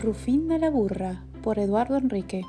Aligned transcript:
Rufina 0.00 0.58
la 0.58 0.70
burra 0.70 1.24
por 1.42 1.58
Eduardo 1.58 1.96
Enrique. 1.96 2.42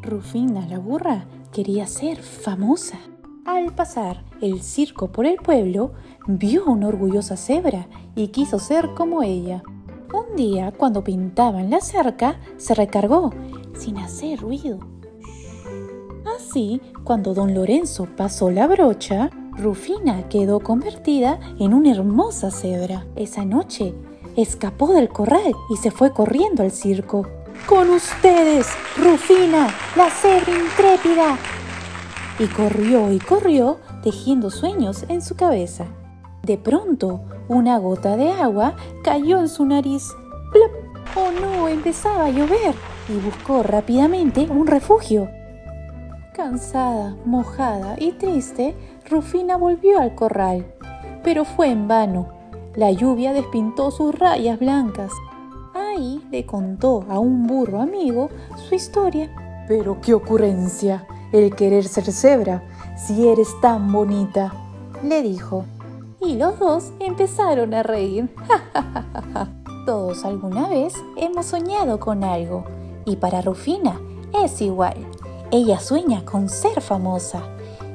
Rufina 0.00 0.66
la 0.66 0.78
burra 0.78 1.26
quería 1.52 1.86
ser 1.86 2.22
famosa. 2.22 2.96
Al 3.44 3.74
pasar 3.74 4.24
el 4.40 4.62
circo 4.62 5.12
por 5.12 5.26
el 5.26 5.36
pueblo, 5.36 5.92
vio 6.26 6.64
una 6.64 6.88
orgullosa 6.88 7.36
cebra 7.36 7.86
y 8.14 8.28
quiso 8.28 8.58
ser 8.58 8.94
como 8.94 9.22
ella. 9.22 9.62
Un 10.14 10.36
día, 10.36 10.72
cuando 10.72 11.04
pintaban 11.04 11.68
la 11.68 11.82
cerca, 11.82 12.40
se 12.56 12.74
recargó, 12.74 13.30
sin 13.76 13.98
hacer 13.98 14.40
ruido. 14.40 14.78
Así, 16.34 16.80
cuando 17.04 17.34
don 17.34 17.52
Lorenzo 17.54 18.08
pasó 18.16 18.50
la 18.50 18.66
brocha, 18.66 19.28
Rufina 19.52 20.30
quedó 20.30 20.60
convertida 20.60 21.40
en 21.58 21.74
una 21.74 21.90
hermosa 21.90 22.50
cebra. 22.50 23.06
Esa 23.16 23.44
noche, 23.44 23.94
escapó 24.36 24.92
del 24.92 25.08
corral 25.08 25.54
y 25.70 25.76
se 25.76 25.90
fue 25.90 26.12
corriendo 26.12 26.62
al 26.62 26.70
circo. 26.70 27.26
Con 27.66 27.90
ustedes, 27.90 28.68
Rufina, 28.96 29.68
la 29.96 30.10
cebra 30.10 30.52
intrépida. 30.52 31.36
Y 32.38 32.46
corrió 32.46 33.10
y 33.10 33.18
corrió, 33.18 33.78
tejiendo 34.02 34.50
sueños 34.50 35.04
en 35.08 35.22
su 35.22 35.34
cabeza. 35.34 35.86
De 36.42 36.58
pronto, 36.58 37.22
una 37.48 37.78
gota 37.78 38.16
de 38.16 38.30
agua 38.30 38.76
cayó 39.02 39.40
en 39.40 39.48
su 39.48 39.64
nariz. 39.64 40.04
¡Oh 41.16 41.30
no! 41.32 41.68
Empezaba 41.68 42.26
a 42.26 42.30
llover 42.30 42.74
y 43.08 43.18
buscó 43.18 43.62
rápidamente 43.62 44.46
un 44.48 44.66
refugio. 44.66 45.28
Cansada, 46.34 47.16
mojada 47.24 47.96
y 47.98 48.12
triste, 48.12 48.76
Rufina 49.08 49.56
volvió 49.56 49.98
al 49.98 50.14
corral, 50.14 50.66
pero 51.24 51.44
fue 51.44 51.70
en 51.70 51.88
vano. 51.88 52.35
La 52.76 52.90
lluvia 52.90 53.32
despintó 53.32 53.90
sus 53.90 54.14
rayas 54.14 54.58
blancas. 54.58 55.10
Ahí 55.74 56.22
le 56.30 56.44
contó 56.44 57.06
a 57.08 57.18
un 57.18 57.46
burro 57.46 57.80
amigo 57.80 58.28
su 58.68 58.74
historia. 58.74 59.30
Pero 59.66 60.00
qué 60.02 60.12
ocurrencia, 60.12 61.06
el 61.32 61.54
querer 61.56 61.84
ser 61.84 62.12
cebra, 62.12 62.62
si 62.94 63.28
eres 63.28 63.48
tan 63.62 63.90
bonita, 63.90 64.52
le 65.02 65.22
dijo. 65.22 65.64
Y 66.20 66.36
los 66.36 66.58
dos 66.58 66.92
empezaron 67.00 67.72
a 67.72 67.82
reír. 67.82 68.28
Todos 69.86 70.26
alguna 70.26 70.68
vez 70.68 70.92
hemos 71.16 71.46
soñado 71.46 71.98
con 71.98 72.24
algo, 72.24 72.64
y 73.06 73.16
para 73.16 73.40
Rufina 73.40 73.98
es 74.44 74.60
igual. 74.60 74.96
Ella 75.50 75.80
sueña 75.80 76.24
con 76.26 76.50
ser 76.50 76.82
famosa 76.82 77.42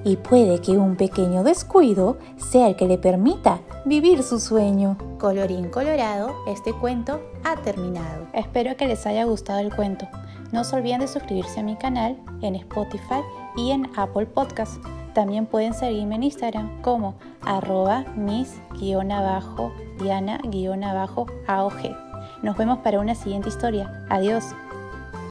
y 0.04 0.18
puede 0.18 0.60
que 0.60 0.72
un 0.72 0.96
pequeño 0.96 1.44
descuido 1.44 2.18
sea 2.38 2.68
el 2.68 2.76
que 2.76 2.88
le 2.88 2.98
permita 2.98 3.60
vivir 3.86 4.24
su 4.24 4.40
sueño. 4.40 4.98
Colorín 5.20 5.70
colorado, 5.70 6.34
este 6.48 6.74
cuento 6.74 7.22
ha 7.44 7.56
terminado. 7.58 8.28
Espero 8.34 8.76
que 8.78 8.88
les 8.88 9.06
haya 9.06 9.26
gustado 9.26 9.60
el 9.60 9.76
cuento. 9.76 10.08
No 10.52 10.64
se 10.64 10.76
olviden 10.76 11.02
de 11.02 11.08
suscribirse 11.08 11.60
a 11.60 11.64
mi 11.64 11.76
canal 11.76 12.18
en 12.42 12.56
Spotify 12.56 13.22
y 13.56 13.72
en 13.72 13.90
Apple 13.96 14.26
Podcast. 14.26 14.84
También 15.14 15.46
pueden 15.46 15.74
seguirme 15.74 16.16
en 16.16 16.24
Instagram 16.24 16.82
como 16.82 17.16
arroba 17.42 18.06
mis-diana-aog. 18.16 19.62
Nos 22.42 22.58
vemos 22.58 22.80
para 22.80 23.00
una 23.00 23.16
siguiente 23.16 23.50
historia. 23.50 24.06
Adiós. 24.10 24.44